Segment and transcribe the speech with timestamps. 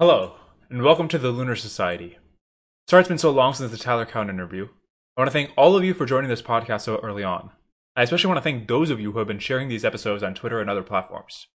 [0.00, 0.36] Hello,
[0.70, 2.18] and welcome to the Lunar Society.
[2.86, 4.68] Sorry it's been so long since the Tyler Cowen interview.
[5.16, 7.50] I want to thank all of you for joining this podcast so early on.
[7.96, 10.34] I especially want to thank those of you who have been sharing these episodes on
[10.34, 11.48] Twitter and other platforms.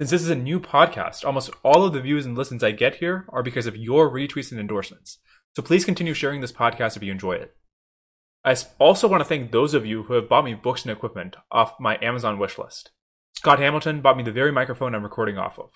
[0.00, 2.96] Since this is a new podcast, almost all of the views and listens I get
[2.96, 5.18] here are because of your retweets and endorsements.
[5.54, 7.54] So please continue sharing this podcast if you enjoy it.
[8.44, 11.36] I also want to thank those of you who have bought me books and equipment
[11.52, 12.88] off my Amazon wishlist.
[13.34, 15.70] Scott Hamilton bought me the very microphone I'm recording off of.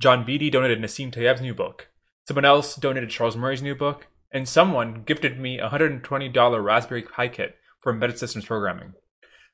[0.00, 1.88] John Beatty donated Nassim Taleb's new book.
[2.26, 4.06] Someone else donated Charles Murray's new book.
[4.30, 8.94] And someone gifted me a $120 Raspberry Pi kit for embedded systems programming.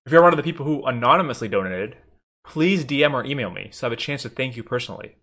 [0.07, 1.99] If you're one of the people who anonymously donated,
[2.47, 5.17] please DM or email me so I have a chance to thank you personally.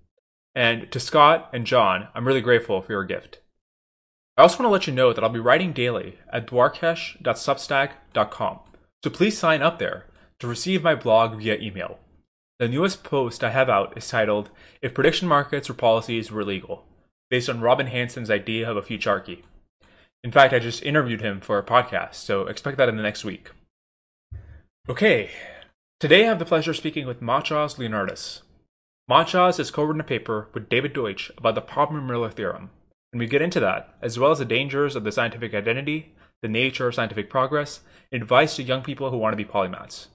[0.53, 3.40] And to Scott and John, I'm really grateful for your gift.
[4.38, 8.59] I also want to let you know that I'll be writing daily at dwarkesh.substack.com,
[9.04, 10.05] so please sign up there
[10.38, 11.98] to receive my blog via email.
[12.59, 14.49] The newest post I have out is titled
[14.81, 16.85] If Prediction Markets or Policies Were Legal,
[17.29, 19.43] based on Robin Hanson's idea of a futurarchy.
[20.23, 23.23] In fact, I just interviewed him for a podcast, so expect that in the next
[23.23, 23.51] week.
[24.90, 25.29] Okay,
[25.99, 28.41] today I have the pleasure of speaking with Matjaž Leonardis.
[29.07, 32.71] Matjaž has co-written a paper with David Deutsch about the Popper-Miller theorem,
[33.13, 36.48] and we get into that, as well as the dangers of the scientific identity, the
[36.48, 40.07] nature of scientific progress, and advice to young people who want to be polymaths.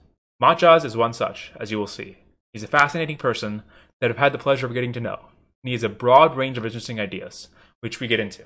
[0.42, 2.16] Matjaž is one such, as you will see.
[2.52, 3.62] He's a fascinating person
[4.00, 6.58] that I've had the pleasure of getting to know, and he has a broad range
[6.58, 7.48] of interesting ideas,
[7.80, 8.44] which we get into.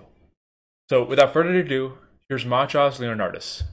[0.88, 3.64] So, without further ado, here's Matjaž Leonardis.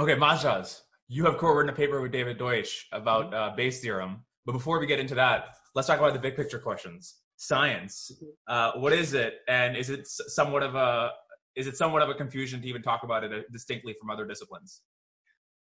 [0.00, 4.24] Okay, Matjaž, you have co-written a paper with David Deutsch about uh, Bayes' theorem.
[4.44, 7.16] But before we get into that, let's talk about the big picture questions.
[7.36, 8.10] Science,
[8.48, 11.12] uh, what is it, and is it somewhat of a
[11.54, 14.26] is it somewhat of a confusion to even talk about it uh, distinctly from other
[14.26, 14.82] disciplines?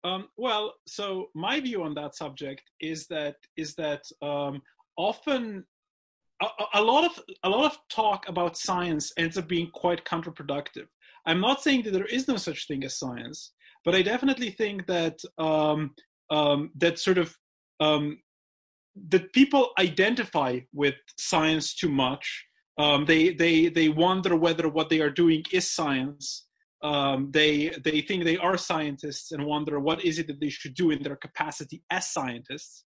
[0.04, 4.62] Um, well, so my view on that subject is that is that um,
[4.98, 5.66] often
[6.42, 10.88] a, a, lot of a lot of talk about science ends up being quite counterproductive.
[11.26, 13.54] I'm not saying that there is no such thing as science,
[13.86, 15.92] but I definitely think that um,
[16.30, 17.36] um that sort of
[17.80, 18.20] um,
[19.10, 22.46] that people identify with science too much.
[22.78, 26.46] Um, they they they wonder whether what they are doing is science
[26.84, 30.74] um, they they think they are scientists and wonder what is it that they should
[30.74, 32.84] do in their capacity as scientists.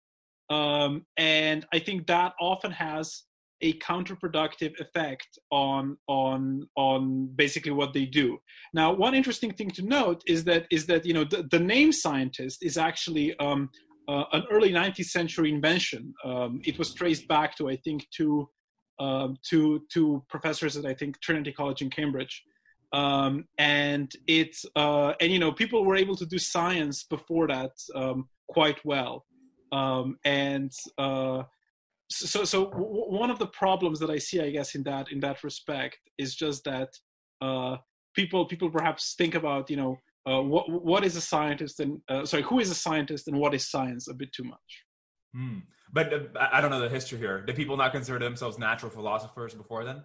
[0.49, 3.23] Um, and i think that often has
[3.61, 8.37] a counterproductive effect on on on basically what they do.
[8.73, 11.91] Now one interesting thing to note is that is that you know the, the name
[11.91, 13.69] scientist is actually um,
[14.07, 16.13] uh, an early 19th century invention.
[16.25, 18.49] Um, it was traced back to i think two
[18.99, 22.43] um, to two professors at i think trinity college in cambridge
[22.93, 27.71] um, and it's uh, and you know people were able to do science before that
[27.95, 29.25] um, quite well.
[29.71, 31.43] Um, and uh,
[32.11, 35.19] so so w- one of the problems that i see i guess in that in
[35.19, 36.89] that respect is just that
[37.41, 37.77] uh,
[38.15, 39.97] people people perhaps think about you know
[40.29, 43.53] uh, what what is a scientist and uh, sorry who is a scientist and what
[43.53, 44.71] is science a bit too much?
[45.33, 45.59] Hmm.
[45.93, 46.19] but uh,
[46.51, 47.41] i don't know the history here.
[47.41, 50.03] Did people not consider themselves natural philosophers before then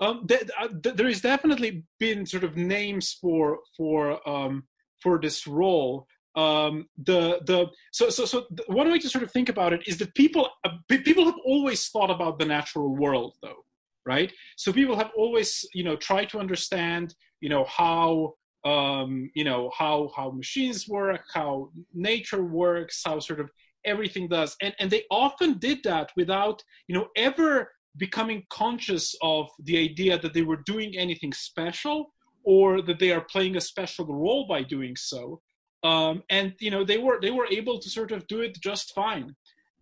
[0.00, 4.64] um, th- uh, th- there is definitely been sort of names for for um,
[5.00, 6.06] for this role.
[6.36, 9.98] Um, the the so so so one way to sort of think about it is
[9.98, 13.64] that people uh, people have always thought about the natural world, though,
[14.06, 14.32] right?
[14.56, 19.70] So people have always you know tried to understand you know how um, you know
[19.76, 23.50] how how machines work, how nature works, how sort of
[23.84, 29.48] everything does, and and they often did that without you know ever becoming conscious of
[29.58, 32.12] the idea that they were doing anything special
[32.44, 35.40] or that they are playing a special role by doing so.
[35.82, 38.94] Um, and you know they were they were able to sort of do it just
[38.94, 39.34] fine.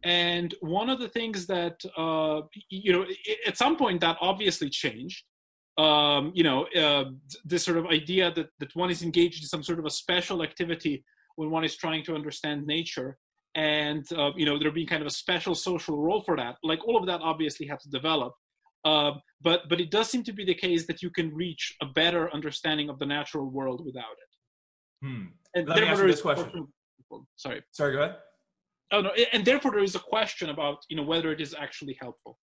[0.04, 3.04] And one of the things that uh, you know
[3.46, 5.24] at some point that obviously changed.
[5.76, 7.04] Um, you know uh,
[7.44, 10.42] this sort of idea that that one is engaged in some sort of a special
[10.42, 11.04] activity
[11.36, 13.16] when one is trying to understand nature
[13.58, 16.80] and uh, you know there being kind of a special social role for that like
[16.86, 18.32] all of that obviously has to develop.
[18.84, 21.86] Uh, but but it does seem to be the case that you can reach a
[21.86, 24.32] better understanding of the natural world without it.
[25.06, 25.24] Hmm.
[25.54, 26.68] and Let me ask this question.
[27.36, 27.62] sorry.
[27.72, 28.16] Sorry go ahead.
[28.92, 31.96] Oh no and therefore there is a question about you know whether it is actually
[32.00, 32.38] helpful.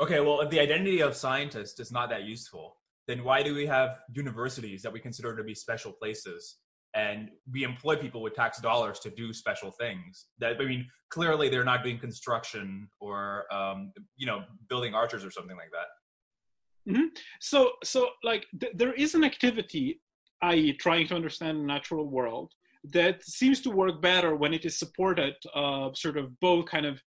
[0.00, 2.76] Okay well if the identity of scientists is not that useful
[3.08, 3.90] then why do we have
[4.22, 6.58] universities that we consider to be special places
[6.94, 11.48] and we employ people with tax dollars to do special things that i mean clearly
[11.48, 17.06] they're not doing construction or um, you know building archers or something like that mm-hmm.
[17.40, 20.00] so so like th- there is an activity
[20.42, 22.52] i.e trying to understand the natural world
[22.92, 27.00] that seems to work better when it is supported uh, sort of both kind of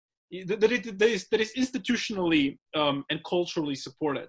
[0.47, 4.29] that it that is, that is institutionally um, and culturally supported.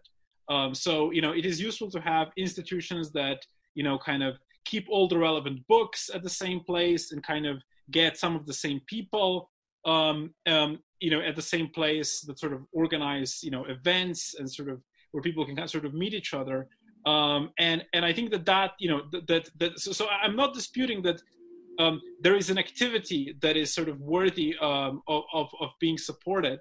[0.50, 3.40] Um, so you know, it is useful to have institutions that
[3.76, 7.46] you know kind of keep all the relevant books at the same place and kind
[7.46, 7.62] of
[7.92, 9.50] get some of the same people
[9.86, 14.36] um, um, you know at the same place that sort of organize you know events
[14.40, 14.80] and sort of
[15.14, 16.68] where people can sort of meet each other.
[17.06, 20.36] Um, and and I think that that you know that that, that so, so, I'm
[20.36, 21.22] not disputing that
[21.80, 25.98] um, there is an activity that is sort of worthy um, of, of, of being
[25.98, 26.60] supported,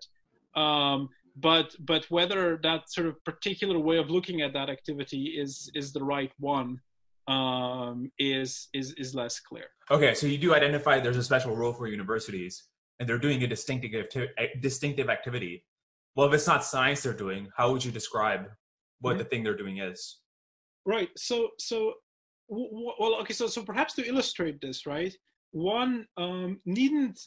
[0.56, 5.70] um, but but whether that sort of particular way of looking at that activity is
[5.74, 6.80] is the right one
[7.28, 9.66] um, is is is less clear.
[9.90, 12.64] Okay, so you do identify there's a special role for universities,
[12.98, 14.06] and they're doing a distinctive
[14.60, 15.64] distinctive activity.
[16.14, 18.46] Well, if it's not science they're doing, how would you describe
[19.00, 19.18] what mm-hmm.
[19.18, 20.18] the thing they're doing is?
[20.84, 21.08] Right.
[21.16, 21.94] So so
[22.52, 25.14] well okay so so perhaps to illustrate this right
[25.52, 27.18] one um, needn't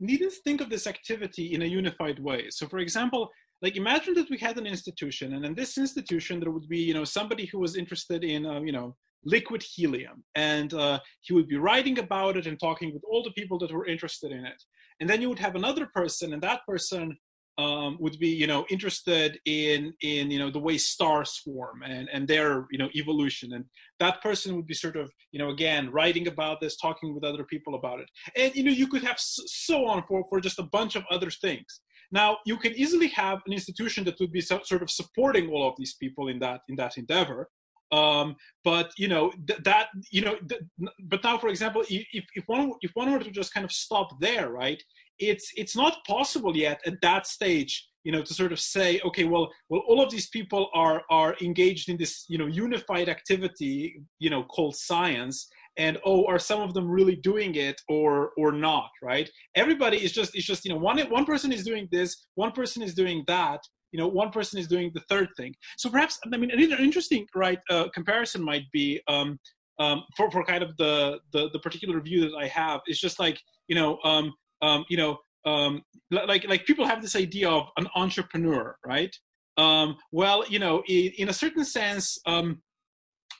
[0.00, 3.30] needn't think of this activity in a unified way so for example
[3.62, 6.94] like imagine that we had an institution and in this institution there would be you
[6.94, 8.94] know somebody who was interested in uh, you know
[9.24, 10.24] liquid helium.
[10.34, 13.72] And uh, he would be writing about it and talking with all the people that
[13.72, 14.62] were interested in it.
[15.00, 17.16] And then you would have another person and that person
[17.58, 22.08] um, would be you know interested in in you know the way stars form and
[22.12, 23.52] and their you know evolution.
[23.52, 23.64] And
[24.00, 27.44] that person would be sort of you know again writing about this talking with other
[27.44, 28.10] people about it.
[28.36, 31.30] And you know you could have so on for for just a bunch of other
[31.30, 31.80] things.
[32.10, 35.68] Now you can easily have an institution that would be so, sort of supporting all
[35.68, 37.50] of these people in that in that endeavor
[37.94, 40.62] um, but you know th- that you know th-
[41.10, 44.08] but now for example if, if one if one were to just kind of stop
[44.20, 44.82] there right
[45.18, 47.72] it's it's not possible yet at that stage
[48.04, 51.36] you know to sort of say okay well well all of these people are are
[51.40, 53.76] engaged in this you know unified activity
[54.18, 58.52] you know called science and oh are some of them really doing it or or
[58.52, 59.28] not right?
[59.54, 62.82] Everybody is just it's just you know one one person is doing this one person
[62.82, 63.60] is doing that
[63.94, 67.26] you know one person is doing the third thing so perhaps i mean an interesting
[67.34, 69.38] right uh, comparison might be um,
[69.78, 73.18] um, for, for kind of the, the the particular view that i have is just
[73.18, 73.38] like
[73.68, 74.32] you know um,
[74.64, 79.14] um, you know, um, like like people have this idea of an entrepreneur, right?
[79.56, 82.62] Um, well, you know, in, in a certain sense, um,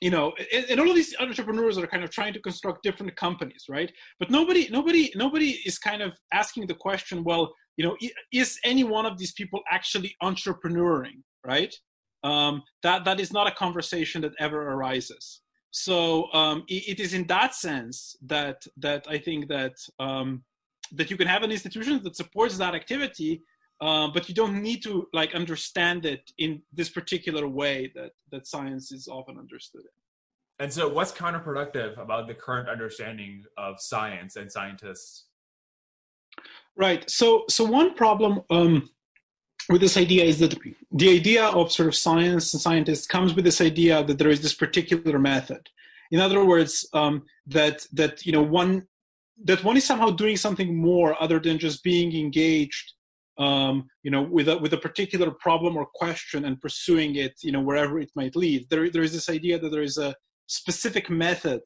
[0.00, 3.16] you know, and, and all of these entrepreneurs are kind of trying to construct different
[3.16, 3.90] companies, right?
[4.20, 7.96] But nobody, nobody, nobody is kind of asking the question, well, you know,
[8.32, 11.74] is any one of these people actually entrepreneuring, right?
[12.22, 15.42] Um, that that is not a conversation that ever arises.
[15.70, 20.44] So um, it, it is in that sense that that I think that um,
[20.92, 23.42] that you can have an institution that supports that activity
[23.80, 28.46] uh, but you don't need to like understand it in this particular way that that
[28.46, 34.36] science is often understood in and so what's counterproductive about the current understanding of science
[34.36, 35.26] and scientists
[36.76, 37.08] right.
[37.10, 38.90] So so one problem um,
[39.68, 40.56] with this idea is that
[40.92, 44.40] the idea of sort of science and scientists comes with this idea that there is
[44.40, 45.68] this particular method.
[46.10, 48.86] In other words um, that that you know one
[49.44, 52.92] that one is somehow doing something more other than just being engaged
[53.38, 57.52] um, you know with a with a particular problem or question and pursuing it you
[57.52, 58.66] know wherever it might lead.
[58.70, 60.14] There there is this idea that there is a
[60.46, 61.62] specific method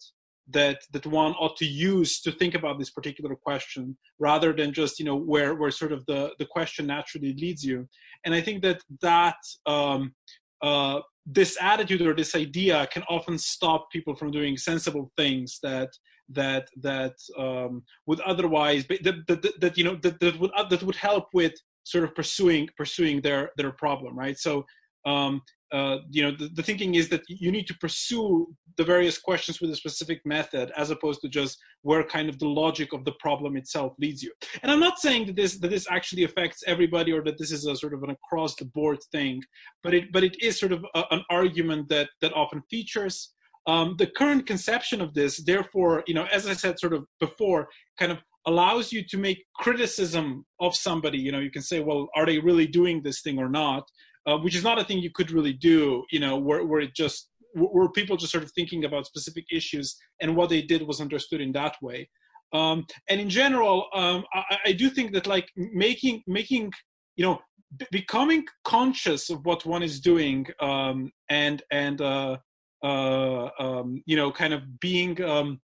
[0.51, 4.99] that that one ought to use to think about this particular question rather than just
[4.99, 7.89] you know where where sort of the the question naturally leads you.
[8.25, 9.37] And i think that that
[9.67, 10.15] um,
[10.63, 15.91] uh, this attitude or this idea can often stop people from doing sensible things that
[16.31, 20.83] that that um, would otherwise be, that, that, that, you know that, that would that
[20.83, 24.39] would help with sort of pursuing pursuing their their problem right?
[24.39, 24.65] So
[25.07, 28.47] um, uh, you know the, the thinking is that you need to pursue
[28.77, 32.49] the various questions with a specific method as opposed to just where kind of the
[32.49, 34.33] logic of the problem itself leads you
[34.63, 37.67] and i'm not saying that this that this actually affects everybody or that this is
[37.67, 39.43] a sort of an across the board thing
[39.83, 43.33] but it but it is sort of a, an argument that that often features
[43.67, 47.69] um, the current conception of this, therefore, you know, as I said sort of before,
[47.99, 51.19] kind of allows you to make criticism of somebody.
[51.19, 53.85] You know, you can say, well, are they really doing this thing or not?
[54.29, 56.05] Uh, which is not a thing you could really do.
[56.11, 59.97] You know, where where it just were people just sort of thinking about specific issues
[60.21, 62.09] and what they did was understood in that way.
[62.53, 66.73] Um, and in general, um, I, I, do think that like making making
[67.17, 67.39] you know
[67.79, 72.37] b- becoming conscious of what one is doing um, and and uh,
[72.83, 75.61] uh, um, you know, kind of being um,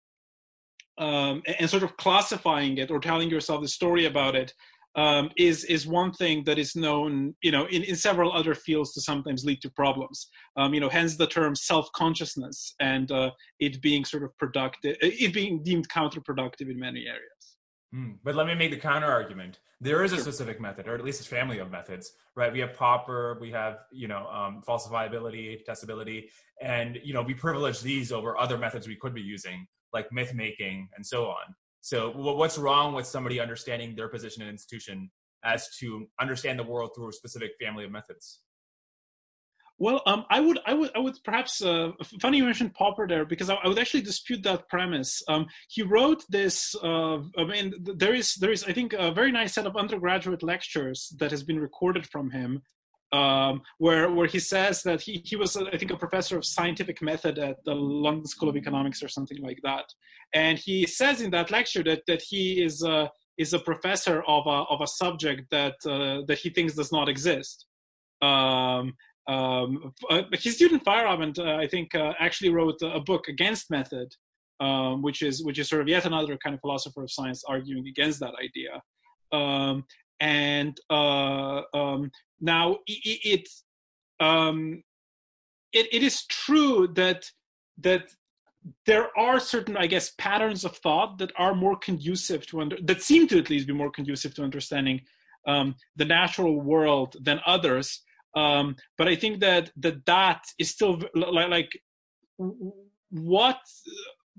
[0.98, 4.52] um, and sort of classifying it or telling yourself the story about it
[4.94, 8.92] um, is is one thing that is known, you know, in, in several other fields
[8.94, 10.28] to sometimes lead to problems.
[10.56, 14.96] Um, you know, hence the term self consciousness and uh, it being sort of productive,
[15.00, 17.56] it being deemed counterproductive in many areas.
[17.94, 19.60] Mm, but let me make the counter argument.
[19.80, 22.52] There is a specific method, or at least a family of methods, right?
[22.52, 26.28] We have Popper, we have you know um, falsifiability, testability,
[26.60, 30.34] and you know we privilege these over other methods we could be using, like myth
[30.34, 31.54] making and so on.
[31.82, 35.10] So what's wrong with somebody understanding their position in an institution
[35.44, 38.40] as to understand the world through a specific family of methods?
[39.78, 41.60] Well, um, I would, I would, I would perhaps.
[41.60, 45.20] Uh, funny you mentioned Popper there because I, I would actually dispute that premise.
[45.26, 46.72] Um, he wrote this.
[46.80, 50.44] Uh, I mean, there is, there is, I think, a very nice set of undergraduate
[50.44, 52.62] lectures that has been recorded from him,
[53.12, 57.02] um, where where he says that he he was, I think, a professor of scientific
[57.02, 59.84] method at the London School of Economics or something like that,
[60.34, 64.46] and he says in that lecture that that he is a is a professor of
[64.46, 67.66] a of a subject that uh, that he thinks does not exist.
[68.22, 68.94] Um,
[69.28, 69.92] um,
[70.32, 74.08] his student Feyerabend, uh, I think, uh, actually wrote a book against method,
[74.60, 77.86] um, which is which is sort of yet another kind of philosopher of science arguing
[77.88, 78.82] against that idea.
[79.32, 79.84] Um,
[80.20, 82.10] and uh, um,
[82.42, 83.48] now it it,
[84.20, 84.82] um,
[85.72, 87.30] it it is true that
[87.78, 88.10] that
[88.86, 93.02] there are certain, I guess, patterns of thought that are more conducive to under that
[93.02, 95.00] seem to at least be more conducive to understanding
[95.46, 98.02] um, the natural world than others.
[98.36, 101.82] Um, but I think that that that is still like, like
[103.10, 103.58] what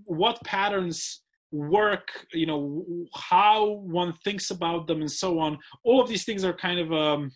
[0.06, 2.84] what patterns work you know
[3.14, 6.92] how one thinks about them and so on all of these things are kind of
[6.92, 7.32] um,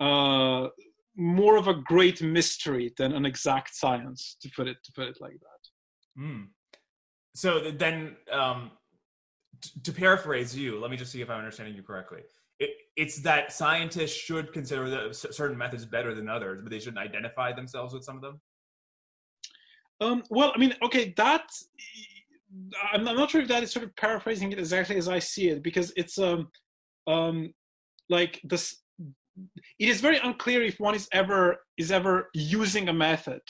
[0.00, 0.68] uh,
[1.16, 5.18] more of a great mystery than an exact science to put it to put it
[5.20, 6.46] like that mm.
[7.34, 8.70] so then um,
[9.60, 12.20] t- to paraphrase you let me just see if i'm understanding you correctly
[12.60, 16.98] it, it's that scientists should consider the, certain methods better than others, but they shouldn't
[16.98, 18.40] identify themselves with some of them.
[20.02, 21.50] Um, well, I mean, okay, that
[22.92, 25.48] I'm, I'm, not sure if that is sort of paraphrasing it exactly as I see
[25.48, 26.48] it, because it's um,
[27.06, 27.52] um,
[28.08, 28.76] like this.
[29.78, 33.40] It is very unclear if one is ever is ever using a method,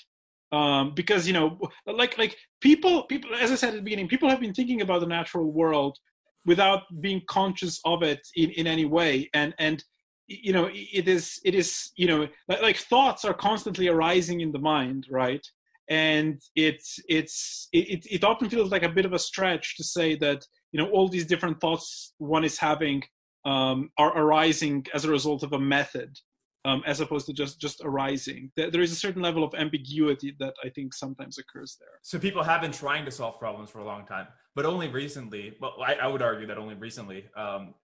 [0.52, 4.28] um, because you know, like like people people as I said at the beginning, people
[4.28, 5.98] have been thinking about the natural world
[6.46, 9.28] without being conscious of it in, in any way.
[9.34, 9.82] And and
[10.26, 14.52] you know it is it is you know like, like thoughts are constantly arising in
[14.52, 15.44] the mind right?
[15.88, 20.14] And it's it's it, it often feels like a bit of a stretch to say
[20.16, 23.02] that you know all these different thoughts one is having
[23.44, 26.18] um, are arising as a result of a method
[26.64, 28.50] um, as opposed to just just arising.
[28.56, 31.98] There is a certain level of ambiguity that I think sometimes occurs there.
[32.02, 35.56] So people have been trying to solve problems for a long time, but only recently.
[35.60, 37.74] Well, I, I would argue that only recently, um,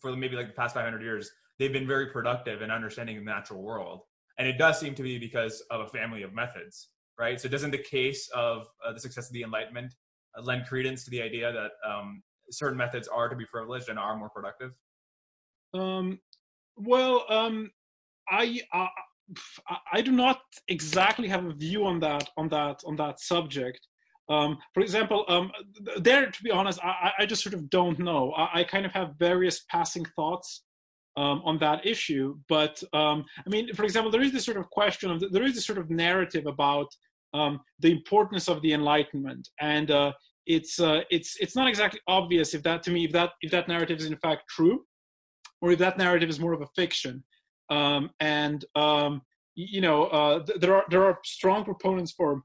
[0.00, 3.62] for maybe like the past 500 years, they've been very productive in understanding the natural
[3.62, 4.00] world,
[4.38, 6.88] and it does seem to be because of a family of methods,
[7.18, 7.40] right?
[7.40, 9.94] So doesn't the case of uh, the success of the Enlightenment
[10.36, 13.98] uh, lend credence to the idea that um, certain methods are to be privileged and
[13.98, 14.72] are more productive?
[15.74, 16.18] Um,
[16.76, 17.70] well, um,
[18.30, 18.88] I, I
[19.92, 23.86] I do not exactly have a view on that on that on that subject.
[24.28, 25.50] Um, for example, um,
[25.98, 28.32] there to be honest, I, I, just sort of don't know.
[28.32, 30.64] I, I kind of have various passing thoughts
[31.16, 34.68] um, on that issue, but um, I mean, for example, there is this sort of
[34.68, 36.88] question of there is this sort of narrative about
[37.32, 40.12] um, the importance of the Enlightenment, and uh,
[40.46, 43.66] it's uh, it's it's not exactly obvious if that to me if that if that
[43.66, 44.84] narrative is in fact true,
[45.60, 47.24] or if that narrative is more of a fiction.
[47.70, 49.22] Um, and um,
[49.54, 52.42] you know, uh, th- there are there are strong proponents for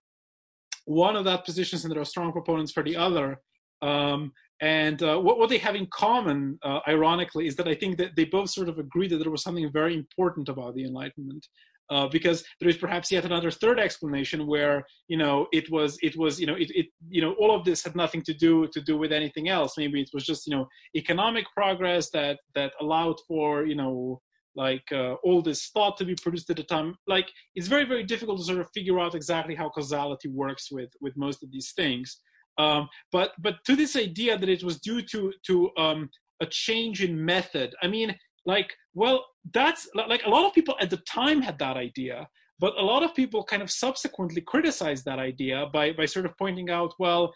[0.86, 3.40] one of that positions, and there are strong proponents for the other.
[3.82, 7.98] Um, and uh, what, what they have in common, uh, ironically, is that I think
[7.98, 11.46] that they both sort of agree that there was something very important about the Enlightenment.
[11.90, 16.16] Uh, because there is perhaps yet another third explanation where you know it was it
[16.18, 18.82] was you know it, it you know all of this had nothing to do to
[18.82, 19.74] do with anything else.
[19.78, 24.22] Maybe it was just you know economic progress that that allowed for you know
[24.56, 26.96] like uh, all this thought to be produced at the time.
[27.06, 30.90] Like it's very very difficult to sort of figure out exactly how causality works with
[31.02, 32.18] with most of these things.
[32.58, 36.10] Um, but but to this idea that it was due to to um,
[36.44, 40.90] a change in method i mean like well that's like a lot of people at
[40.90, 42.28] the time had that idea
[42.60, 46.38] but a lot of people kind of subsequently criticized that idea by by sort of
[46.38, 47.34] pointing out well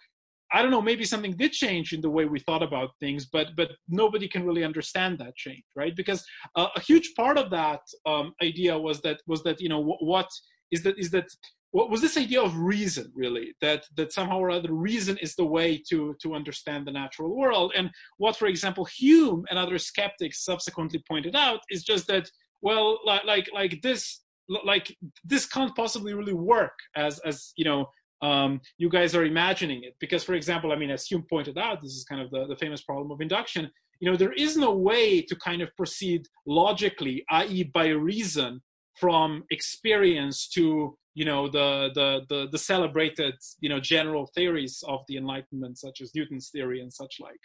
[0.52, 3.48] I don't know, maybe something did change in the way we thought about things, but
[3.58, 5.96] but nobody can really understand that change, right?
[5.96, 6.24] Because
[6.56, 10.04] uh, a huge part of that um, idea was that was that you know what,
[10.04, 10.30] what
[10.72, 11.28] is that is that
[11.72, 15.46] what was this idea of reason really that that somehow or other reason is the
[15.46, 20.44] way to to understand the natural world and what for example hume and other skeptics
[20.46, 22.30] subsequently pointed out is just that
[22.62, 24.22] well like like, like this
[24.64, 24.96] like
[25.26, 27.86] this can't possibly really work as as you know
[28.22, 29.96] um, you guys are imagining it.
[30.00, 32.56] Because, for example, I mean, as Hume pointed out, this is kind of the, the
[32.56, 33.70] famous problem of induction.
[34.00, 38.62] You know, there is no way to kind of proceed logically, i.e., by reason,
[38.96, 45.00] from experience to you know the, the the the celebrated you know general theories of
[45.08, 47.44] the Enlightenment, such as Newton's theory and such like.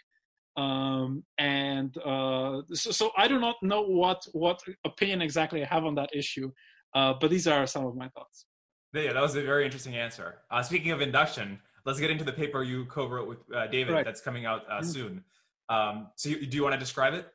[0.63, 5.85] Um, and uh, so, so I do not know what what opinion exactly I have
[5.85, 6.51] on that issue,
[6.93, 8.45] uh, but these are some of my thoughts.
[8.93, 10.35] Yeah, that was a very interesting answer.
[10.51, 14.05] Uh, speaking of induction, let's get into the paper you co-wrote with uh, David right.
[14.05, 14.91] that's coming out uh, mm-hmm.
[14.91, 15.23] soon.
[15.69, 17.25] Um, so, you, do you want to describe it?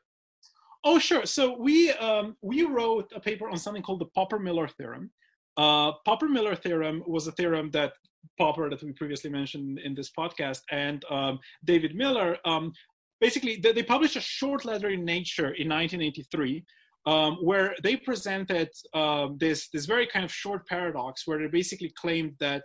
[0.85, 1.27] Oh, sure.
[1.27, 5.11] So we um, we wrote a paper on something called the Popper-Miller theorem.
[5.59, 7.93] Uh, Popper-Miller theorem was a theorem that
[8.39, 12.39] Popper, that we previously mentioned in this podcast, and um, David Miller.
[12.45, 12.73] Um,
[13.21, 16.65] basically, they, they, published a short letter in Nature in 1983
[17.07, 21.93] um, where they presented um, this this very kind of short paradox, where they basically
[22.01, 22.63] claimed that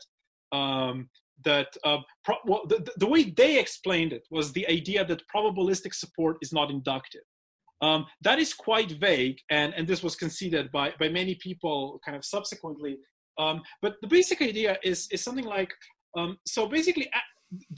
[0.51, 1.09] um,
[1.43, 5.93] that uh, pro- well, the, the, way they explained it was the idea that probabilistic
[5.93, 7.23] support is not inductive.
[7.83, 12.15] Um, that is quite vague, and, and this was conceded by, by many people kind
[12.15, 12.97] of subsequently.
[13.37, 15.71] Um, but the basic idea is, is something like
[16.17, 17.09] um, so basically,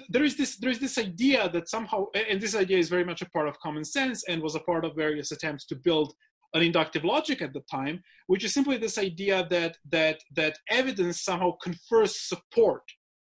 [0.10, 3.22] there is this there is this idea that somehow, and this idea is very much
[3.22, 6.14] a part of common sense and was a part of various attempts to build
[6.54, 11.24] an inductive logic at the time, which is simply this idea that that that evidence
[11.24, 12.84] somehow confers support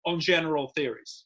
[0.07, 1.25] on general theories,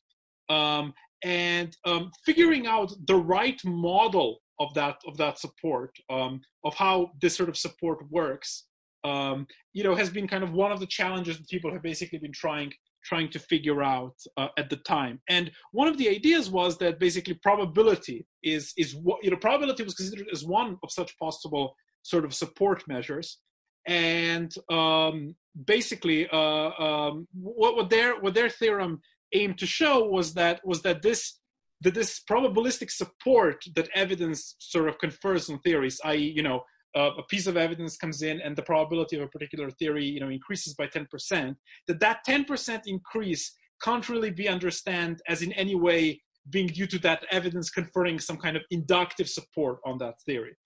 [0.49, 0.93] um,
[1.25, 7.11] and um, figuring out the right model of that of that support, um, of how
[7.21, 8.65] this sort of support works,
[9.05, 12.19] um, you know, has been kind of one of the challenges that people have basically
[12.19, 12.73] been trying
[13.05, 15.21] trying to figure out uh, at the time.
[15.29, 19.83] And one of the ideas was that basically probability is is what you know probability
[19.85, 23.39] was considered as one of such possible sort of support measures.
[23.87, 29.01] And um, basically, uh, um, what, what their what their theorem
[29.33, 31.39] aimed to show was that was that this
[31.83, 36.63] that this probabilistic support that evidence sort of confers on theories, i.e., you know,
[36.97, 40.19] uh, a piece of evidence comes in and the probability of a particular theory, you
[40.19, 41.55] know, increases by 10%,
[41.89, 46.21] that that 10% increase can't really be understood as in any way
[46.51, 50.57] being due to that evidence conferring some kind of inductive support on that theory.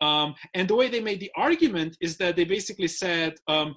[0.00, 3.76] Um, and the way they made the argument is that they basically said, um,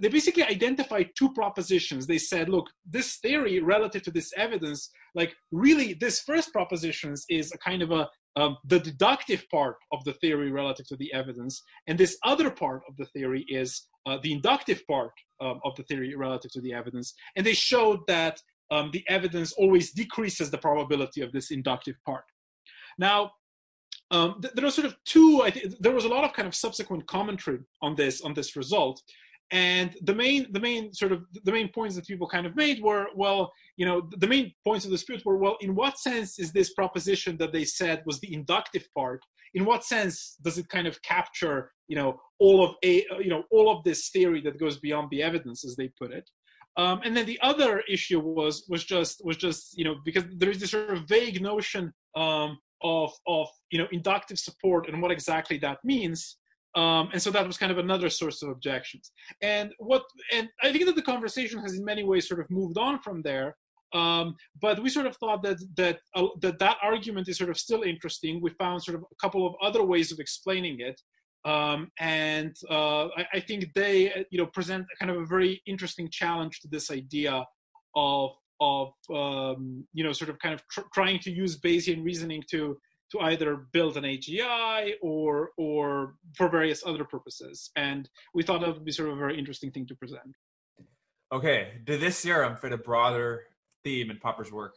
[0.00, 2.06] they basically identified two propositions.
[2.06, 7.52] They said, look, this theory relative to this evidence, like really, this first proposition is
[7.52, 11.62] a kind of a um, the deductive part of the theory relative to the evidence,
[11.86, 15.82] and this other part of the theory is uh, the inductive part um, of the
[15.82, 17.12] theory relative to the evidence.
[17.36, 22.24] And they showed that um, the evidence always decreases the probability of this inductive part.
[22.98, 23.32] Now,
[24.12, 25.40] um, th- there are sort of two.
[25.42, 28.54] I th- there was a lot of kind of subsequent commentary on this on this
[28.56, 29.02] result,
[29.50, 32.82] and the main the main sort of the main points that people kind of made
[32.82, 36.52] were well, you know, the main points of dispute were well, in what sense is
[36.52, 39.22] this proposition that they said was the inductive part?
[39.54, 43.44] In what sense does it kind of capture you know all of a you know
[43.50, 46.28] all of this theory that goes beyond the evidence, as they put it?
[46.76, 50.50] Um, and then the other issue was was just was just you know because there
[50.50, 55.10] is this sort of vague notion um, of of you know inductive support and what
[55.10, 56.38] exactly that means.
[56.74, 59.12] Um, and so that was kind of another source of objections.
[59.42, 62.78] And what and i think that the conversation has in many ways sort of moved
[62.78, 63.56] on from there.
[63.94, 67.58] Um, but we sort of thought that that uh, that that argument is sort of
[67.58, 68.40] still interesting.
[68.40, 70.98] We found sort of a couple of other ways of explaining it.
[71.44, 76.08] Um, and uh, I, I, think they you know present kind of a very interesting
[76.08, 77.44] challenge to this idea
[77.96, 78.30] of
[78.62, 82.78] of um, you know sort of kind of tr- trying to use Bayesian reasoning to
[83.12, 87.70] to either build an AGI or or for various other purposes.
[87.76, 90.34] And we thought that would be sort of a very interesting thing to present.
[91.32, 93.44] Okay, did this theorem fit a broader
[93.84, 94.74] theme in Popper's work?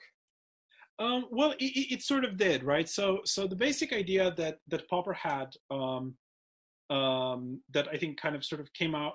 [0.97, 2.87] Um, well, it, it, sort of did, right?
[2.87, 6.15] So, so the basic idea that that Popper had um,
[6.89, 9.13] um, that I think kind of sort of came out.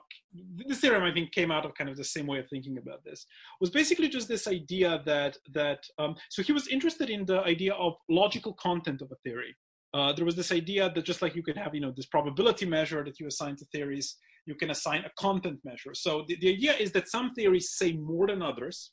[0.67, 3.05] This theorem I think came out of kind of the same way of thinking about
[3.05, 3.27] this
[3.61, 7.75] was basically just this idea that that um, so he was interested in the idea
[7.75, 9.55] of logical content of a theory.
[9.93, 12.67] Uh, there was this idea that just like you could have you know this probability
[12.67, 15.95] measure that you assign to theories, you can assign a content measure.
[15.95, 18.93] So the, the idea is that some theories say more than others.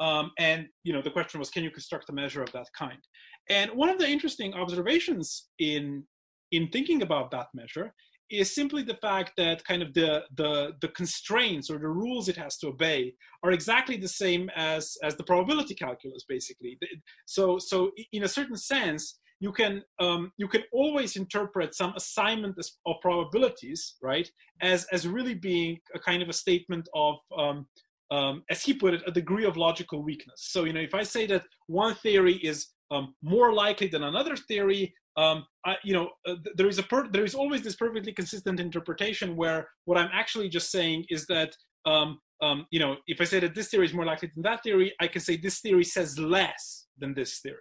[0.00, 2.98] Um, and you know the question was, can you construct a measure of that kind?
[3.50, 6.04] And one of the interesting observations in
[6.52, 7.92] in thinking about that measure
[8.30, 12.36] is simply the fact that kind of the, the, the constraints or the rules it
[12.36, 16.78] has to obey are exactly the same as, as the probability calculus, basically.
[17.26, 22.56] So, so in a certain sense, you can um, you can always interpret some assignment
[22.86, 24.30] of probabilities, right,
[24.60, 27.66] as as really being a kind of a statement of um,
[28.12, 30.40] um, as he put it, a degree of logical weakness.
[30.52, 34.36] So, you know, if I say that one theory is um, more likely than another
[34.36, 38.12] theory, um, I, you know, uh, there is a per- there is always this perfectly
[38.12, 43.20] consistent interpretation where what I'm actually just saying is that, um, um, you know, if
[43.20, 45.60] I say that this theory is more likely than that theory, I can say this
[45.60, 47.58] theory says less than this theory.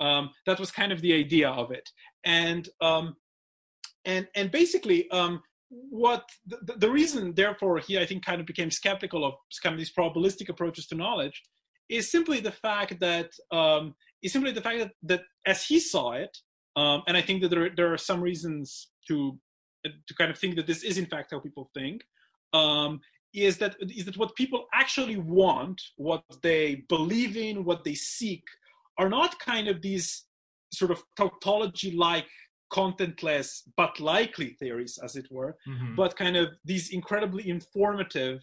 [0.00, 1.88] Um, that was kind of the idea of it,
[2.24, 2.68] and
[4.04, 5.08] and and basically
[5.70, 9.78] what the, the, reason therefore he i think kind of became skeptical of kind of
[9.78, 11.42] these probabilistic approaches to knowledge
[11.90, 16.12] is simply the fact that um, is simply the fact that, that as he saw
[16.12, 16.36] it
[16.78, 19.38] um, and i think that there, there are some reasons to
[20.06, 22.02] to kind of think that this is in fact how people think
[22.52, 23.00] um,
[23.34, 28.44] is that is that what people actually want what they believe in what they seek
[28.98, 30.24] are not kind of these
[30.72, 32.26] sort of tautology like
[32.72, 35.94] contentless but likely theories, as it were, mm-hmm.
[35.94, 38.40] but kind of these incredibly informative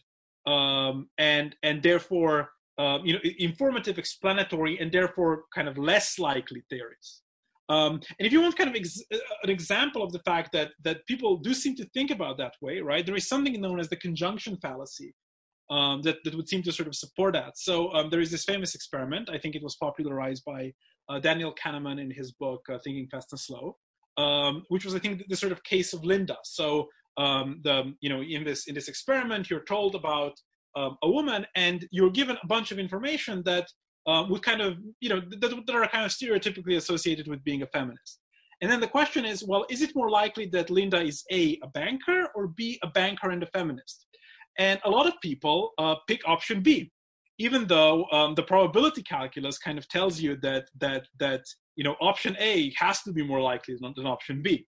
[0.48, 6.62] um, and and therefore um, you know informative, explanatory, and therefore kind of less likely
[6.70, 7.22] theories.
[7.68, 10.72] Um, and if you want kind of ex- uh, an example of the fact that
[10.84, 13.06] that people do seem to think about that way, right?
[13.06, 15.14] There is something known as the conjunction fallacy,
[15.70, 17.58] um, that, that would seem to sort of support that.
[17.58, 19.30] So um, there is this famous experiment.
[19.30, 20.72] I think it was popularized by
[21.10, 23.76] uh, Daniel Kahneman in his book uh, Thinking Fast and Slow,
[24.18, 26.38] um, which was I think the sort of case of Linda.
[26.44, 30.34] So um, the you know in this in this experiment, you're told about
[30.76, 33.68] um, a woman, and you're given a bunch of information that
[34.08, 37.62] uh, would kind of you know that, that are kind of stereotypically associated with being
[37.62, 38.20] a feminist.
[38.62, 41.68] And then the question is, well, is it more likely that Linda is a a
[41.68, 44.06] banker or b a banker and a feminist?
[44.58, 46.92] And a lot of people uh, pick option B,
[47.40, 51.44] even though um, the probability calculus kind of tells you that that that
[51.76, 54.66] you know, option A has to be more likely than, than option B.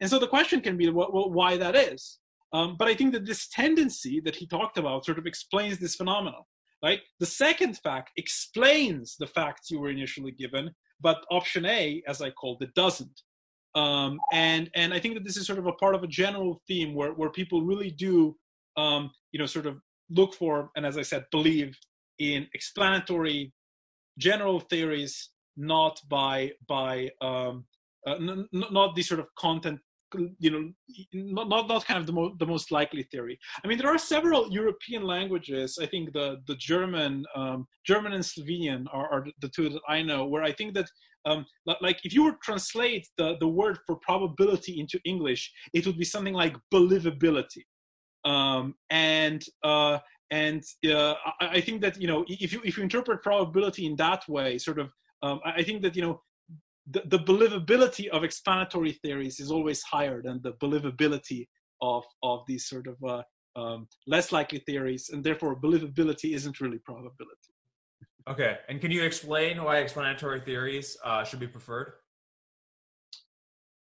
[0.00, 2.18] And so the question can be well, why that is.
[2.52, 5.96] Um, but I think that this tendency that he talked about sort of explains this
[5.96, 6.42] phenomenon,
[6.82, 7.00] right?
[7.20, 12.30] The second fact explains the facts you were initially given, but option A, as I
[12.30, 13.20] called it, doesn't.
[13.74, 16.62] Um, and and I think that this is sort of a part of a general
[16.68, 18.36] theme where where people really do,
[18.76, 19.78] um, you know, sort of
[20.10, 21.76] look for and as I said, believe
[22.18, 23.52] in explanatory
[24.18, 27.64] general theories not by by um,
[28.06, 29.80] uh, n- not the sort of content
[30.38, 30.72] you know
[31.12, 33.38] not not, not kind of the, mo- the most likely theory.
[33.62, 38.24] I mean there are several european languages i think the the german um, german and
[38.24, 40.88] slovenian are, are, the two that i know where i think that
[41.26, 41.46] um,
[41.80, 46.04] like if you were translate the, the word for probability into english it would be
[46.04, 47.64] something like believability.
[48.24, 49.98] Um, and uh,
[50.30, 53.96] and uh, I, I think that you know if you if you interpret probability in
[53.96, 54.90] that way sort of
[55.22, 56.22] um, I, think that you know
[56.90, 61.48] the, the, believability of explanatory theories is always higher than the believability
[61.80, 63.22] of of these sort of uh,
[63.56, 67.52] um, less likely theories, and therefore believability isn't really probability.
[68.28, 71.94] Okay, and can you explain why explanatory theories uh, should be preferred?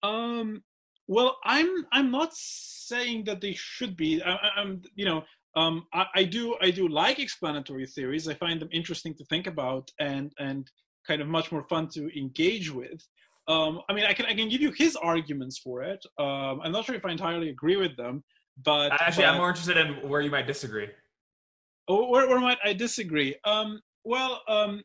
[0.03, 0.63] Um,
[1.09, 4.23] well, I'm I'm not saying that they should be.
[4.23, 5.25] I, am you know
[5.57, 8.29] um, I, I, do I do like explanatory theories.
[8.29, 10.71] I find them interesting to think about, and and
[11.07, 13.03] kind of much more fun to engage with.
[13.49, 16.05] Um, I mean, I can I can give you his arguments for it.
[16.19, 18.23] Um, I'm not sure if I entirely agree with them,
[18.65, 20.89] but actually, but, I'm more interested in where you might disagree.
[21.89, 23.35] Oh, where, where might I disagree?
[23.45, 24.83] Um, well, um,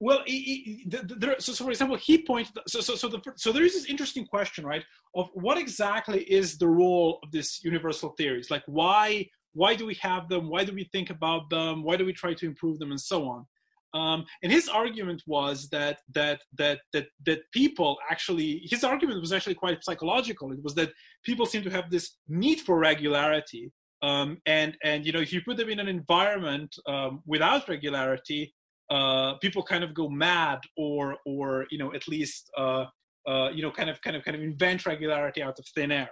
[0.00, 2.56] well, he, he, there, so, so, for example, he pointed.
[2.66, 4.84] So, so, so, the, so there is this interesting question, right,
[5.14, 8.50] of what exactly is the role of these universal theories?
[8.50, 10.48] Like, why why do we have them?
[10.48, 11.82] Why do we think about them?
[11.82, 13.46] Why do we try to improve them, and so on?
[13.94, 19.32] Um, and his argument was that that that that that people actually his argument was
[19.32, 20.52] actually quite psychological.
[20.52, 20.92] It was that
[21.24, 23.70] people seem to have this need for regularity,
[24.02, 28.54] um, and and you know if you put them in an environment um, without regularity,
[28.90, 32.86] uh, people kind of go mad or or you know at least uh,
[33.28, 36.10] uh, you know kind of kind of kind of invent regularity out of thin air.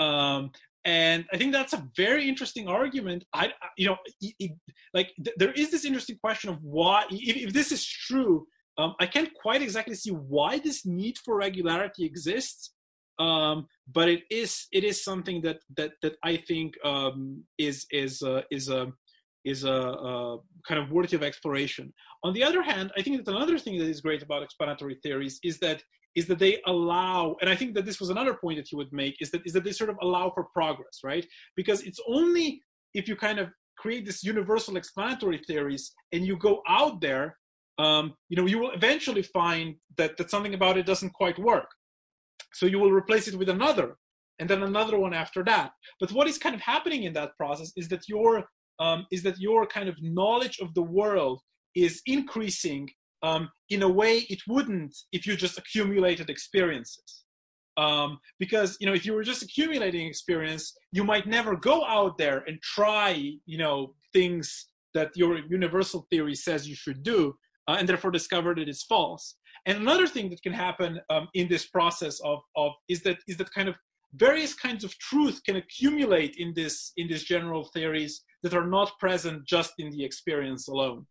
[0.00, 0.50] Um,
[0.84, 4.50] and i think that's a very interesting argument i you know it, it,
[4.94, 8.46] like th- there is this interesting question of why if, if this is true
[8.78, 12.72] um, i can't quite exactly see why this need for regularity exists
[13.18, 18.22] um, but it is it is something that that that i think um, is is
[18.22, 18.90] uh, is a
[19.44, 20.38] is a, a,
[20.68, 21.92] kind of worthy of exploration.
[22.24, 25.38] On the other hand, I think that another thing that is great about explanatory theories
[25.42, 25.82] is that
[26.16, 28.92] is that they allow and i think that this was another point that he would
[28.92, 31.26] make is that is that they sort of allow for progress right?
[31.56, 32.62] Because it's only
[32.94, 37.36] if you kind of create this universal explanatory theories and you go out there
[37.78, 41.70] um, you know you will eventually find that that something about it doesn't quite work.
[42.52, 43.96] So you will replace it with another
[44.38, 45.72] and then another one after that.
[46.00, 48.44] But what is kind of happening in that process is that you're
[48.80, 51.40] um, is that your kind of knowledge of the world
[51.74, 52.88] is increasing
[53.22, 57.24] um, in a way it wouldn't if you just accumulated experiences.
[57.76, 62.18] Um, because you know, if you were just accumulating experience, you might never go out
[62.18, 67.34] there and try, you know, things that your universal theory says you should do,
[67.68, 69.36] uh, and therefore discover that it's false.
[69.66, 73.36] And another thing that can happen um, in this process of, of is that is
[73.36, 73.76] that kind of
[74.14, 78.98] various kinds of truth can accumulate in this in these general theories that are not
[78.98, 81.06] present just in the experience alone.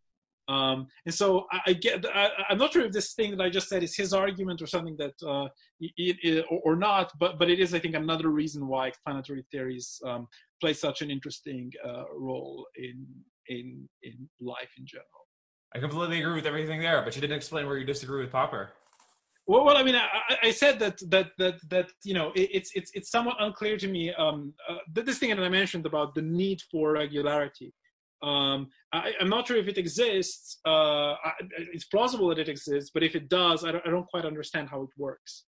[0.50, 3.50] Um, and so I, I get, I, am not sure if this thing that I
[3.50, 5.48] just said is his argument or something that, uh,
[5.80, 10.02] it, it, or, not, but, but it is, I think, another reason why explanatory theories
[10.06, 10.28] um,
[10.60, 13.06] play such an interesting uh, role in,
[13.48, 15.06] in, in life in general.
[15.76, 18.72] I completely agree with everything there, but you didn't explain where you disagree with Popper.
[19.46, 22.72] Well, well I mean, I, I, said that that that that you know it, it's
[22.76, 24.14] it's it's somewhat unclear to me.
[24.14, 27.74] Um, uh, this thing that I mentioned about the need for regularity.
[28.22, 30.60] Um, I, am not sure if it exists.
[30.66, 31.32] Uh, I,
[31.74, 34.70] it's plausible that it exists, but if it does, I don't, I don't quite understand
[34.70, 35.46] how it works.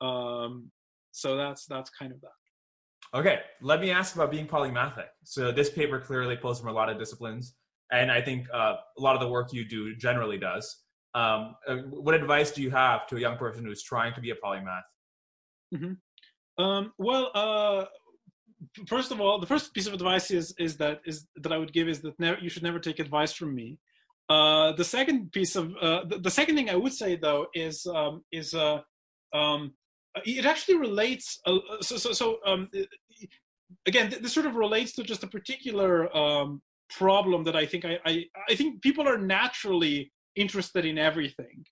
[0.00, 0.70] Um,
[1.12, 3.18] so that's that's kind of that.
[3.18, 5.08] Okay, let me ask about being polymathic.
[5.24, 7.54] So this paper clearly pulls from a lot of disciplines,
[7.90, 10.76] and I think uh, a lot of the work you do generally does.
[11.14, 14.30] Um, uh, what advice do you have to a young person who's trying to be
[14.30, 14.82] a polymath?
[15.74, 16.62] Mm-hmm.
[16.62, 17.86] Um, well, uh,
[18.86, 21.72] first of all, the first piece of advice is is that is that I would
[21.72, 23.78] give is that never, you should never take advice from me.
[24.28, 27.84] Uh, the second piece of uh, the, the, second thing I would say though is
[27.86, 28.80] um, is uh,
[29.34, 29.72] um,
[30.24, 31.40] it actually relates.
[31.44, 32.68] Uh, so so, so um,
[33.86, 37.98] again, this sort of relates to just a particular um, problem that I think I,
[38.04, 41.64] I, I think people are naturally interested in everything.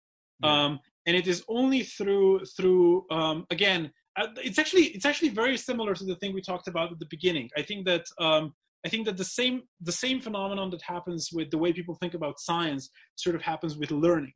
[0.43, 0.65] Yeah.
[0.65, 3.93] Um, and it is only through through um, again
[4.37, 7.51] it's actually it's actually very similar to the thing we talked about at the beginning.
[7.57, 8.55] I think that um,
[8.85, 12.15] I think that the same the same phenomenon that happens with the way people think
[12.15, 14.35] about science sort of happens with learning.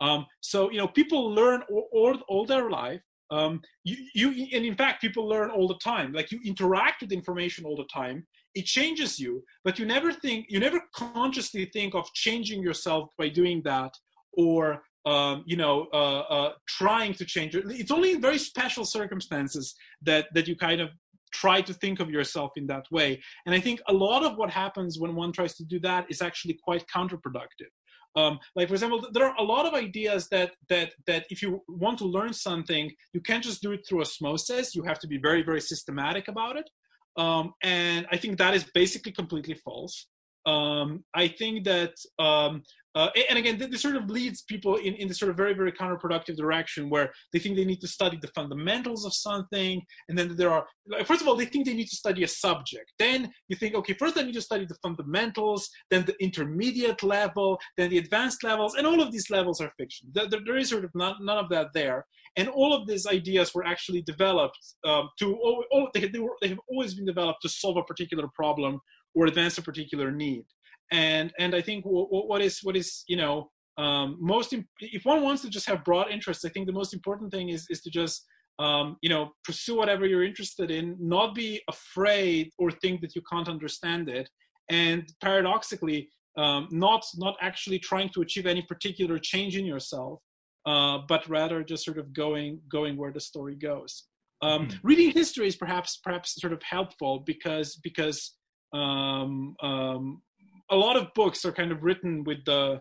[0.00, 3.00] Um, so you know people learn all, all, all their life.
[3.30, 6.12] Um, you, you and in fact people learn all the time.
[6.12, 8.26] Like you interact with information all the time.
[8.54, 13.28] It changes you, but you never think you never consciously think of changing yourself by
[13.28, 13.92] doing that
[14.32, 17.64] or um, you know, uh, uh, trying to change it.
[17.68, 20.90] It's only in very special circumstances that that you kind of
[21.32, 23.20] try to think of yourself in that way.
[23.46, 26.22] And I think a lot of what happens when one tries to do that is
[26.22, 27.70] actually quite counterproductive.
[28.16, 31.62] Um, like for example, there are a lot of ideas that that that if you
[31.68, 34.74] want to learn something, you can't just do it through osmosis.
[34.74, 36.68] You have to be very very systematic about it.
[37.16, 40.06] Um, and I think that is basically completely false.
[40.46, 42.62] Um, I think that um,
[42.94, 45.70] uh, and again, this sort of leads people in, in this sort of very, very
[45.70, 49.80] counterproductive direction where they think they need to study the fundamentals of something.
[50.08, 50.66] And then there are,
[51.04, 52.92] first of all, they think they need to study a subject.
[52.98, 57.60] Then you think, okay, first I need to study the fundamentals, then the intermediate level,
[57.76, 58.74] then the advanced levels.
[58.74, 60.08] And all of these levels are fiction.
[60.12, 62.06] there, there is sort of not, none of that there.
[62.36, 66.36] And all of these ideas were actually developed um, to, all, all, they, they, were,
[66.40, 68.80] they have always been developed to solve a particular problem
[69.14, 70.44] or advance a particular need
[70.90, 75.04] and and I think what, what is what is you know um, most imp- if
[75.04, 77.80] one wants to just have broad interests, I think the most important thing is is
[77.82, 78.26] to just
[78.58, 83.22] um, you know pursue whatever you're interested in, not be afraid or think that you
[83.30, 84.28] can't understand it,
[84.68, 90.20] and paradoxically, um, not not actually trying to achieve any particular change in yourself,
[90.66, 94.04] uh, but rather just sort of going going where the story goes.
[94.42, 94.86] Um, mm-hmm.
[94.86, 98.34] Reading history is perhaps perhaps sort of helpful because because
[98.72, 100.22] um, um,
[100.70, 102.80] a lot of books are kind of written with the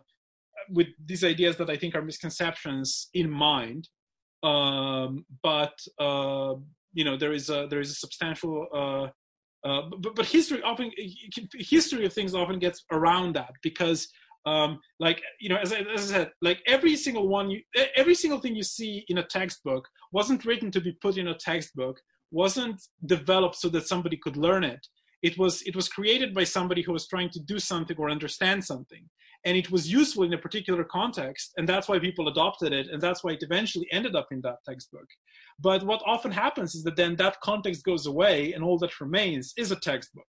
[0.71, 3.89] with these ideas that I think are misconceptions in mind.
[4.43, 6.53] Um, but uh,
[6.93, 9.07] you know, there is a there is a substantial uh,
[9.67, 10.91] uh, but, but history often
[11.53, 14.07] history of things often gets around that because
[14.45, 17.61] um, like you know as I, as I said like every single one you
[17.95, 21.35] every single thing you see in a textbook wasn't written to be put in a
[21.35, 21.99] textbook
[22.31, 24.87] wasn't developed so that somebody could learn it
[25.21, 28.63] it was it was created by somebody who was trying to do something or understand
[28.63, 29.03] something.
[29.45, 33.01] And it was useful in a particular context and that's why people adopted it and
[33.01, 35.07] that's why it eventually ended up in that textbook.
[35.59, 39.53] But what often happens is that then that context goes away and all that remains
[39.57, 40.27] is a textbook.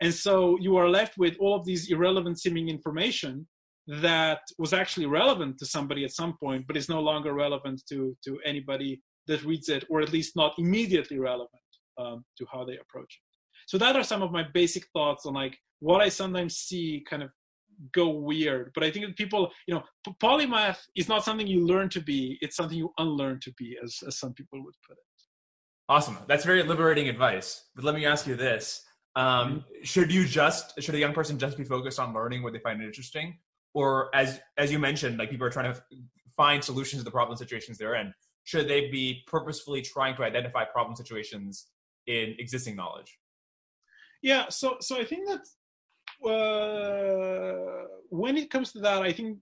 [0.00, 3.46] And so you are left with all of these irrelevant seeming information
[3.86, 8.16] that was actually relevant to somebody at some point but is no longer relevant to
[8.24, 11.68] to anybody that reads it or at least not immediately relevant
[11.98, 13.25] um, to how they approach it
[13.66, 17.22] so that are some of my basic thoughts on like what I sometimes see kind
[17.22, 17.30] of
[17.92, 18.72] go weird.
[18.74, 19.82] But I think that people, you know,
[20.22, 23.98] polymath is not something you learn to be; it's something you unlearn to be, as
[24.06, 25.04] as some people would put it.
[25.88, 26.16] Awesome.
[26.26, 27.66] That's very liberating advice.
[27.74, 31.56] But let me ask you this: Um, should you just should a young person just
[31.56, 33.38] be focused on learning what they find interesting,
[33.74, 35.80] or as as you mentioned, like people are trying to
[36.36, 38.12] find solutions to the problem situations they're in?
[38.44, 41.66] Should they be purposefully trying to identify problem situations
[42.06, 43.18] in existing knowledge?
[44.22, 45.44] Yeah, so so I think that
[46.28, 49.38] uh, when it comes to that, I think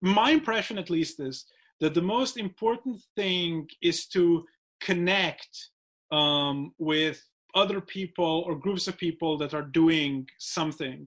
[0.00, 1.44] my impression, at least, is
[1.80, 4.44] that the most important thing is to
[4.80, 5.70] connect
[6.10, 7.22] um, with
[7.54, 11.06] other people or groups of people that are doing something,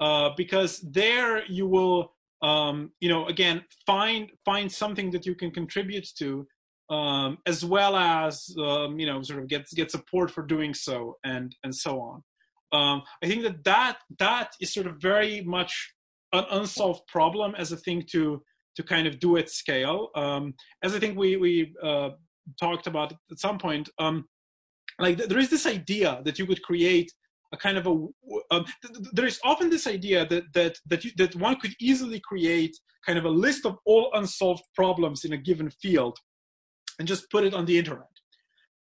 [0.00, 5.50] uh, because there you will, um, you know, again find find something that you can
[5.50, 6.46] contribute to.
[6.88, 11.16] Um, as well as um, you know, sort of get get support for doing so,
[11.24, 12.22] and and so on.
[12.72, 15.72] Um, I think that that that is sort of very much
[16.32, 18.42] an unsolved problem as a thing to
[18.76, 20.10] to kind of do at scale.
[20.14, 22.10] Um, as I think we we uh,
[22.60, 24.26] talked about at some point, um,
[24.98, 27.10] like th- there is this idea that you could create
[27.52, 27.90] a kind of a
[28.50, 32.20] um, th- there is often this idea that that that you, that one could easily
[32.20, 32.76] create
[33.06, 36.18] kind of a list of all unsolved problems in a given field
[36.98, 38.08] and just put it on the internet.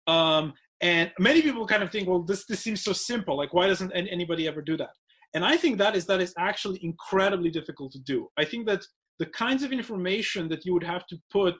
[0.06, 3.36] Um, and many people kind of think, well, this this seems so simple.
[3.36, 4.90] Like, why doesn't anybody ever do that?
[5.34, 8.28] And I think that is that is actually incredibly difficult to do.
[8.36, 8.84] I think that
[9.18, 11.56] the kinds of information that you would have to put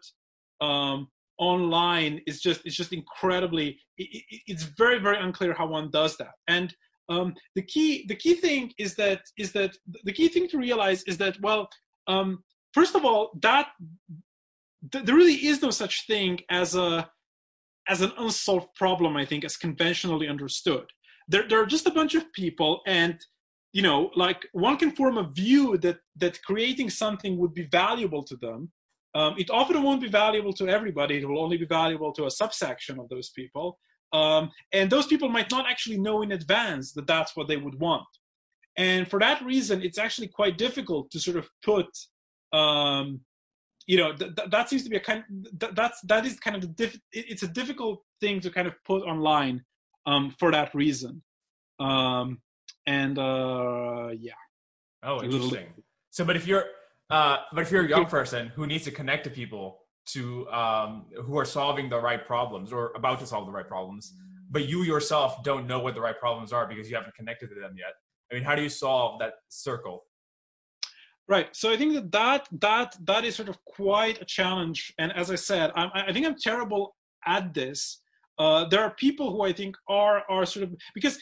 [0.60, 3.78] um, online is just it's just incredibly.
[3.98, 6.34] It, it, it's very very unclear how one does that.
[6.48, 6.74] And
[7.08, 11.02] um, the key the key thing is that is that the key thing to realize
[11.04, 11.68] is that well,
[12.06, 13.68] um, first of all, that
[14.92, 17.08] th- there really is no such thing as a
[17.88, 20.86] as an unsolved problem, I think, as conventionally understood.
[21.28, 23.18] There, there are just a bunch of people, and
[23.72, 28.22] you know, like one can form a view that that creating something would be valuable
[28.24, 28.70] to them.
[29.14, 31.18] Um, it often won't be valuable to everybody.
[31.18, 33.78] It will only be valuable to a subsection of those people,
[34.12, 37.78] um, and those people might not actually know in advance that that's what they would
[37.80, 38.06] want.
[38.76, 41.86] And for that reason, it's actually quite difficult to sort of put
[42.52, 43.20] um,
[43.86, 45.24] you know th- th- that seems to be a kind
[45.60, 48.74] th- that's that is kind of the diff- it's a difficult thing to kind of
[48.84, 49.62] put online
[50.06, 51.22] um, for that reason.
[51.80, 52.40] Um,
[52.86, 54.32] and uh, yeah.
[55.02, 55.66] Oh interesting.
[56.10, 56.64] So but if you're
[57.10, 61.06] uh, but if you're a young person who needs to connect to people to um,
[61.22, 64.14] who are solving the right problems or about to solve the right problems
[64.50, 67.54] but you yourself don't know what the right problems are because you haven't connected to
[67.54, 67.94] them yet
[68.30, 70.04] i mean how do you solve that circle
[71.26, 71.48] Right.
[71.56, 74.92] So I think that that that that is sort of quite a challenge.
[74.98, 76.94] And as I said, I'm, I think I'm terrible
[77.26, 78.00] at this.
[78.38, 81.18] Uh, there are people who I think are are sort of because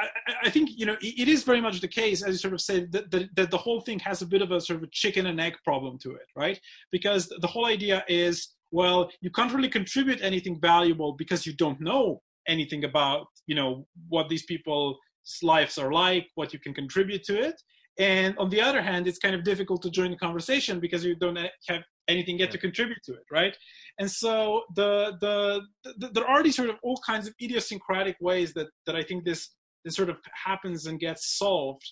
[0.00, 0.08] I,
[0.44, 2.60] I think you know it, it is very much the case as you sort of
[2.62, 4.90] said that, that, that the whole thing has a bit of a sort of a
[4.90, 6.58] chicken and egg problem to it, right?
[6.90, 11.80] Because the whole idea is well, you can't really contribute anything valuable because you don't
[11.80, 14.96] know anything about you know what these people's
[15.42, 17.54] lives are like, what you can contribute to it
[17.98, 21.14] and on the other hand it's kind of difficult to join the conversation because you
[21.14, 23.56] don't have anything yet to contribute to it right?
[23.98, 25.62] And so the, the,
[25.98, 29.24] the there are these sort of all kinds of idiosyncratic ways that that i think
[29.24, 29.50] this
[29.84, 31.84] this sort of happens and gets solved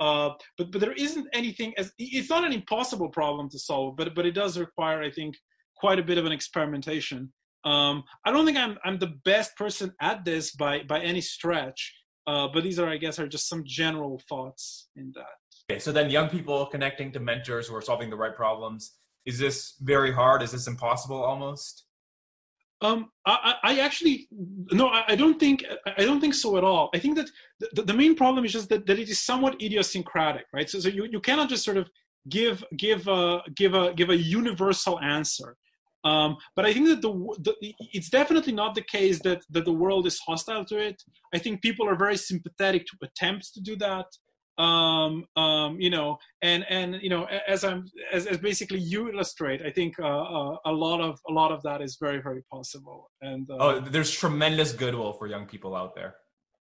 [0.00, 4.14] uh, but but there isn't anything as it's not an impossible problem to solve but
[4.14, 5.34] but it does require i think
[5.76, 7.32] quite a bit of an experimentation.
[7.64, 11.94] Um, i don't think i'm i'm the best person at this by by any stretch
[12.26, 15.36] uh, but these are i guess are just some general thoughts in that
[15.70, 18.96] Okay, so then young people connecting to mentors who are solving the right problems.
[19.24, 20.42] Is this very hard?
[20.42, 21.84] Is this impossible almost?
[22.82, 24.26] Um, I, I actually
[24.72, 25.64] no, I don't think
[25.98, 26.90] I don't think so at all.
[26.92, 27.28] I think that
[27.74, 30.68] the, the main problem is just that, that it is somewhat idiosyncratic, right?
[30.68, 31.88] So, so you, you cannot just sort of
[32.28, 35.56] give give a give a give a universal answer.
[36.02, 39.72] Um, but I think that the, the, it's definitely not the case that that the
[39.72, 41.00] world is hostile to it.
[41.34, 44.06] I think people are very sympathetic to attempts to do that
[44.60, 49.62] um, um, you know, and and you know, as I'm as, as basically you illustrate,
[49.62, 53.10] I think uh, uh, a lot of a lot of that is very very possible.
[53.22, 56.14] And uh, oh, there's tremendous goodwill for young people out there.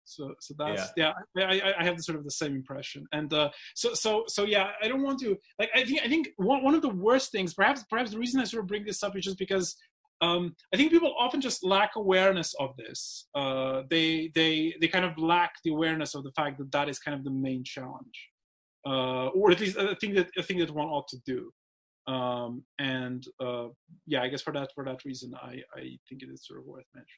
[0.05, 3.07] So so that's yeah, yeah I, I have sort of the same impression.
[3.13, 6.29] And uh, so so so yeah, I don't want to like I think I think
[6.37, 9.03] one one of the worst things, perhaps perhaps the reason I sort of bring this
[9.03, 9.75] up is just because
[10.21, 13.29] um, I think people often just lack awareness of this.
[13.35, 16.99] Uh, they they they kind of lack the awareness of the fact that that is
[16.99, 18.31] kind of the main challenge,
[18.87, 21.51] uh, or at least a thing that a thing that one ought to do.
[22.13, 23.67] Um, and uh,
[24.07, 26.67] yeah, I guess for that for that reason, I I think it is sort of
[26.67, 27.11] worth mentioning.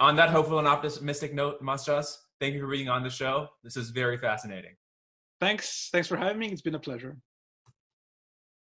[0.00, 2.06] On that hopeful and optimistic note, Matjaž,
[2.40, 3.48] thank you for being on the show.
[3.62, 4.74] This is very fascinating.
[5.40, 5.88] Thanks.
[5.92, 6.48] Thanks for having me.
[6.48, 7.16] It's been a pleasure.